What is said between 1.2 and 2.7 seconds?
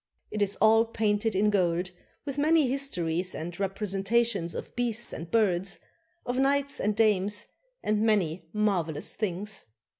in gold, with many